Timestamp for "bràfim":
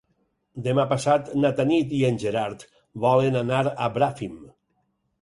4.01-4.39